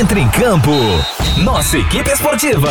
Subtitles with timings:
[0.00, 0.70] Entre em campo.
[1.44, 2.70] Nossa equipe esportiva.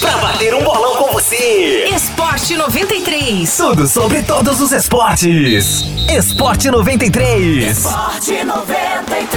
[0.00, 1.90] Pra bater um bolão com você.
[1.94, 3.54] Esporte 93.
[3.54, 5.84] Tudo sobre todos os esportes.
[6.08, 7.76] Esporte 93.
[7.76, 9.30] Esporte 93.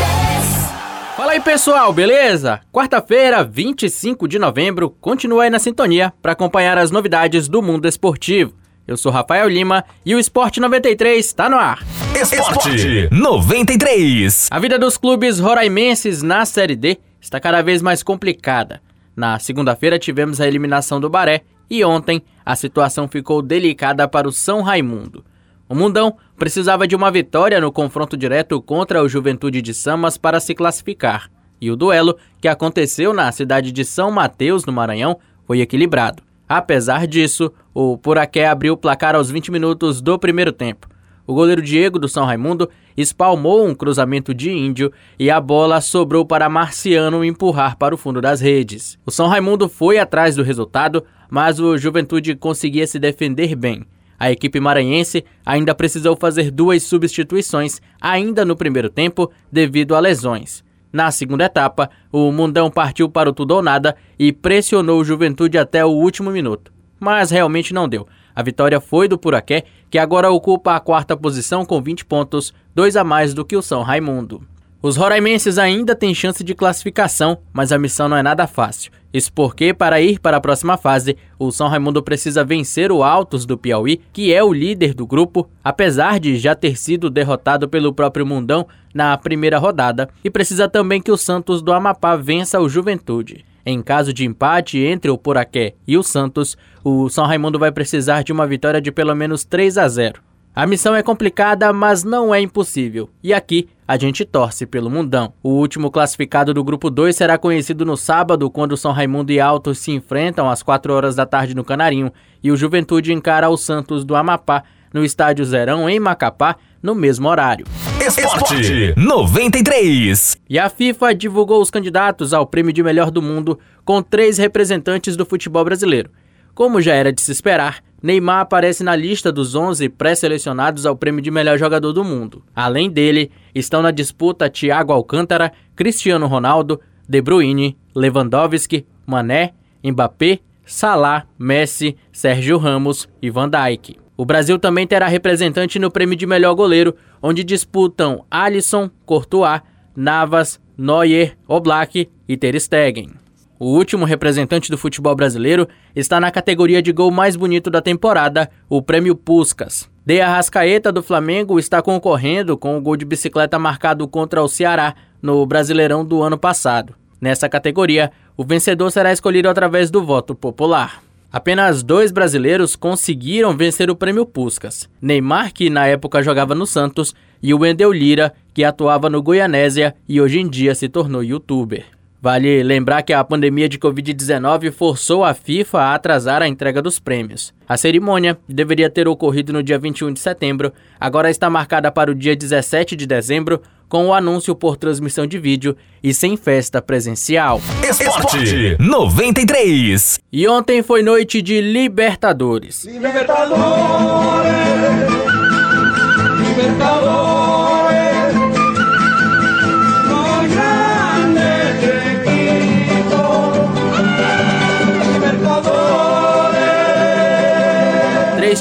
[1.18, 2.62] Fala aí pessoal, beleza?
[2.72, 8.54] Quarta-feira, 25 de novembro, continua aí na sintonia para acompanhar as novidades do mundo esportivo.
[8.88, 11.84] Eu sou Rafael Lima e o Esporte 93 está no ar.
[12.22, 14.48] Esporte 93.
[14.50, 18.82] A vida dos clubes roraimenses na Série D está cada vez mais complicada.
[19.14, 24.32] Na segunda-feira tivemos a eliminação do Baré e ontem a situação ficou delicada para o
[24.32, 25.26] São Raimundo.
[25.68, 30.40] O Mundão precisava de uma vitória no confronto direto contra o Juventude de Samas para
[30.40, 31.30] se classificar.
[31.60, 36.24] E o duelo, que aconteceu na cidade de São Mateus, no Maranhão, foi equilibrado.
[36.48, 40.88] Apesar disso, o Puraqué abriu o placar aos 20 minutos do primeiro tempo.
[41.28, 46.26] O goleiro Diego do São Raimundo espalmou um cruzamento de índio e a bola sobrou
[46.26, 48.98] para Marciano empurrar para o fundo das redes.
[49.06, 53.86] O São Raimundo foi atrás do resultado, mas o Juventude conseguia se defender bem.
[54.18, 60.64] A equipe maranhense ainda precisou fazer duas substituições ainda no primeiro tempo devido a lesões.
[60.94, 65.58] Na segunda etapa, o Mundão partiu para o tudo ou nada e pressionou o Juventude
[65.58, 66.72] até o último minuto.
[67.00, 68.08] Mas realmente não deu.
[68.38, 72.96] A vitória foi do Puraqué, que agora ocupa a quarta posição com 20 pontos, dois
[72.96, 74.44] a mais do que o São Raimundo.
[74.80, 78.92] Os roraimenses ainda têm chance de classificação, mas a missão não é nada fácil.
[79.12, 83.44] Isso porque, para ir para a próxima fase, o São Raimundo precisa vencer o Altos
[83.44, 87.92] do Piauí, que é o líder do grupo, apesar de já ter sido derrotado pelo
[87.92, 92.70] próprio Mundão na primeira rodada, e precisa também que o Santos do Amapá vença o
[92.70, 93.44] Juventude.
[93.70, 98.24] Em caso de empate entre o Poraqué e o Santos, o São Raimundo vai precisar
[98.24, 100.22] de uma vitória de pelo menos 3 a 0.
[100.56, 103.10] A missão é complicada, mas não é impossível.
[103.22, 105.34] E aqui a gente torce pelo mundão.
[105.44, 109.80] O último classificado do grupo 2 será conhecido no sábado, quando São Raimundo e Altos
[109.80, 112.10] se enfrentam às 4 horas da tarde no Canarinho
[112.42, 114.64] e o Juventude encara o Santos do Amapá
[114.94, 117.66] no Estádio Zerão em Macapá no mesmo horário.
[118.08, 120.38] Esporte 93.
[120.50, 125.18] E a FIFA divulgou os candidatos ao prêmio de melhor do mundo com três representantes
[125.18, 126.10] do futebol brasileiro.
[126.56, 131.22] Como já era de se esperar, Neymar aparece na lista dos 11 pré-selecionados ao prêmio
[131.22, 132.42] de melhor jogador do mundo.
[132.56, 136.80] Além dele, estão na disputa Thiago Alcântara, Cristiano Ronaldo,
[137.10, 139.52] De Bruyne, Lewandowski, Mané,
[139.84, 144.07] Mbappé, Salah, Messi, Sérgio Ramos e Van Dijk.
[144.18, 149.62] O Brasil também terá representante no prêmio de melhor goleiro, onde disputam Alisson, Courtois,
[149.96, 153.12] Navas, Neuer, Oblak e Ter Stegen.
[153.60, 158.50] O último representante do futebol brasileiro está na categoria de gol mais bonito da temporada,
[158.68, 159.88] o Prêmio Puscas.
[160.04, 164.96] De Arrascaeta do Flamengo está concorrendo com o gol de bicicleta marcado contra o Ceará
[165.22, 166.96] no Brasileirão do ano passado.
[167.20, 171.07] Nessa categoria, o vencedor será escolhido através do voto popular.
[171.32, 177.14] Apenas dois brasileiros conseguiram vencer o prêmio Puscas: Neymar, que na época jogava no Santos,
[177.44, 181.97] e o Wendel Lira, que atuava no Goianésia e hoje em dia se tornou youtuber.
[182.28, 187.00] Vale lembrar que a pandemia de Covid-19 forçou a FIFA a atrasar a entrega dos
[187.00, 187.54] prêmios.
[187.66, 192.14] A cerimônia deveria ter ocorrido no dia 21 de setembro, agora está marcada para o
[192.14, 197.62] dia 17 de dezembro, com o anúncio por transmissão de vídeo e sem festa presencial.
[197.90, 200.20] Esporte 93.
[200.30, 202.84] E ontem foi noite de Libertadores.
[202.84, 205.07] Libertadores, Libertadores.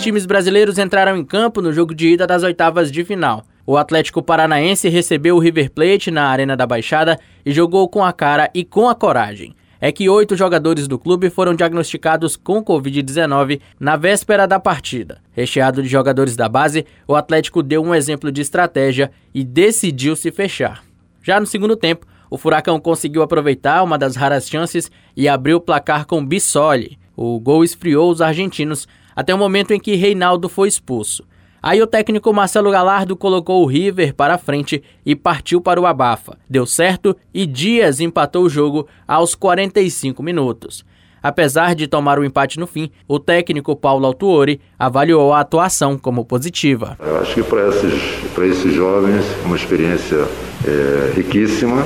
[0.07, 3.43] Times brasileiros entraram em campo no jogo de ida das oitavas de final.
[3.67, 8.13] O Atlético Paranaense recebeu o River Plate na Arena da Baixada e jogou com a
[8.13, 9.57] cara e com a coragem.
[9.81, 15.19] É que oito jogadores do clube foram diagnosticados com Covid-19 na véspera da partida.
[15.33, 20.31] Recheado de jogadores da base, o Atlético deu um exemplo de estratégia e decidiu se
[20.31, 20.85] fechar.
[21.21, 25.61] Já no segundo tempo, o Furacão conseguiu aproveitar uma das raras chances e abriu o
[25.61, 26.97] placar com Bissoli.
[27.17, 28.87] O gol esfriou os argentinos
[29.17, 31.25] até o momento em que Reinaldo foi expulso.
[31.63, 36.39] Aí o técnico Marcelo Galardo colocou o River para frente e partiu para o abafa.
[36.49, 40.85] Deu certo e Dias empatou o jogo aos 45 minutos.
[41.21, 46.25] Apesar de tomar o empate no fim, o técnico Paulo Autuori avaliou a atuação como
[46.25, 46.97] positiva.
[47.01, 48.01] Eu acho que para esses,
[48.33, 50.25] para esses jovens, uma experiência
[50.65, 51.85] é, riquíssima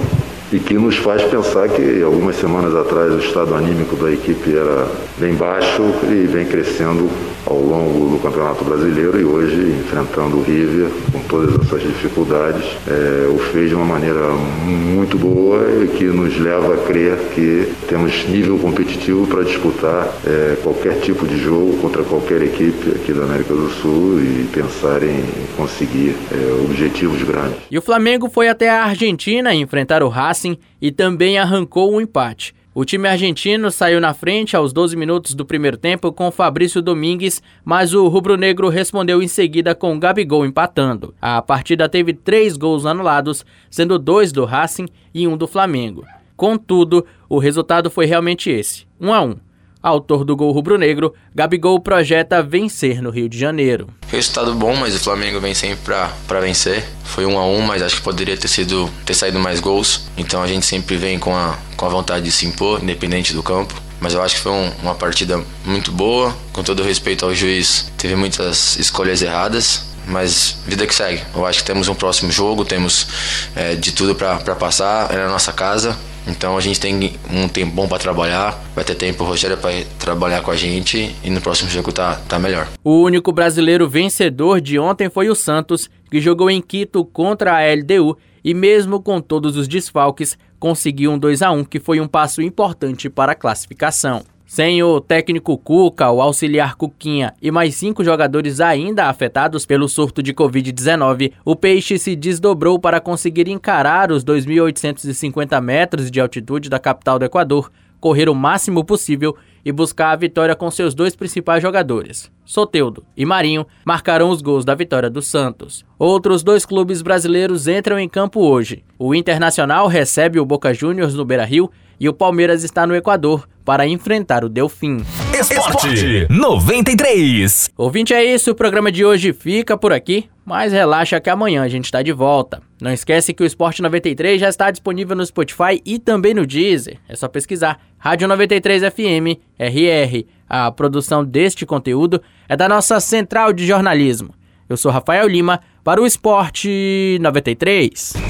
[0.53, 4.87] e que nos faz pensar que algumas semanas atrás o estado anímico da equipe era
[5.19, 7.09] bem baixo e vem crescendo
[7.47, 13.29] ao longo do Campeonato Brasileiro e hoje, enfrentando o River com todas essas dificuldades, é,
[13.29, 14.29] o fez de uma maneira
[14.65, 20.57] muito boa e que nos leva a crer que temos nível competitivo para disputar é,
[20.63, 25.25] qualquer tipo de jogo contra qualquer equipe aqui da América do Sul e pensar em
[25.57, 27.57] conseguir é, objetivos grandes.
[27.71, 30.40] E o Flamengo foi até a Argentina enfrentar o Racing
[30.81, 32.55] e também arrancou um empate.
[32.73, 37.43] O time argentino saiu na frente aos 12 minutos do primeiro tempo com Fabrício Domingues,
[37.65, 41.13] mas o rubro-negro respondeu em seguida com Gabigol empatando.
[41.21, 46.07] A partida teve três gols anulados, sendo dois do Racing e um do Flamengo.
[46.37, 49.37] Contudo, o resultado foi realmente esse: 1 a 1.
[49.83, 53.89] Autor do gol rubro-negro, Gabigol projeta vencer no Rio de Janeiro.
[54.09, 55.95] Resultado bom, mas o Flamengo vem sempre
[56.27, 56.85] para vencer.
[57.05, 60.03] Foi um a um, mas acho que poderia ter sido ter saído mais gols.
[60.19, 63.43] Então a gente sempre vem com a, com a vontade de se impor, independente do
[63.43, 63.75] campo.
[64.01, 66.35] Mas eu acho que foi um, uma partida muito boa.
[66.53, 71.23] Com todo respeito ao juiz, teve muitas escolhas erradas, mas vida que segue.
[71.35, 73.07] Eu acho que temos um próximo jogo, temos
[73.55, 75.97] é, de tudo para passar, é na nossa casa.
[76.27, 80.43] Então a gente tem um tempo bom para trabalhar, vai ter tempo Rogério para trabalhar
[80.43, 82.69] com a gente e no próximo jogo tá, tá melhor.
[82.85, 87.75] O único brasileiro vencedor de ontem foi o Santos, que jogou em Quito contra a
[87.75, 92.09] LDU e mesmo com todos os desfalques, conseguiu um 2 a 1 que foi um
[92.09, 94.23] passo importante para a classificação.
[94.51, 100.21] Sem o técnico Cuca, o auxiliar Cuquinha e mais cinco jogadores ainda afetados pelo surto
[100.21, 106.81] de Covid-19, o Peixe se desdobrou para conseguir encarar os 2.850 metros de altitude da
[106.81, 107.71] capital do Equador,
[108.01, 112.29] correr o máximo possível e buscar a vitória com seus dois principais jogadores.
[112.45, 115.85] Soteudo e Marinho marcarão os gols da vitória do Santos.
[115.97, 118.83] Outros dois clubes brasileiros entram em campo hoje.
[118.99, 121.71] O Internacional recebe o Boca Juniors no Beira-Rio
[122.01, 124.97] e o Palmeiras está no Equador para enfrentar o Delfim.
[125.33, 127.71] Esporte 93.
[127.77, 128.51] Ouvinte, é isso.
[128.51, 132.11] O programa de hoje fica por aqui, mas relaxa que amanhã a gente está de
[132.11, 132.61] volta.
[132.83, 136.99] Não esquece que o Esporte 93 já está disponível no Spotify e também no Deezer.
[137.09, 140.27] É só pesquisar Rádio 93 FM RR.
[140.49, 144.35] A produção deste conteúdo é da nossa central de jornalismo.
[144.69, 148.30] Eu sou Rafael Lima para o Esporte 93.